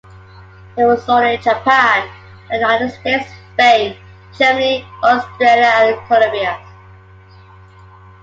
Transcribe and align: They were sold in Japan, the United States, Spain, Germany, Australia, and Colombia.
They 0.75 0.83
were 0.83 0.97
sold 0.97 1.25
in 1.25 1.39
Japan, 1.43 2.09
the 2.49 2.55
United 2.55 2.89
States, 2.89 3.29
Spain, 3.53 3.95
Germany, 4.35 4.83
Australia, 5.03 5.95
and 5.99 6.07
Colombia. 6.07 6.59